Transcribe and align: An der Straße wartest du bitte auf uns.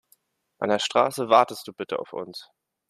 An 0.57 0.69
der 0.69 0.79
Straße 0.79 1.29
wartest 1.29 1.67
du 1.67 1.73
bitte 1.73 1.99
auf 1.99 2.13
uns. 2.13 2.49